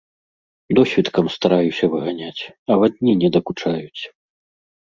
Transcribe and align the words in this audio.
Досвіткам 0.77 1.25
стараюся 1.35 1.85
выганяць, 1.93 2.43
авадні 2.77 3.13
не 3.25 3.29
дакучаюць. 3.37 4.01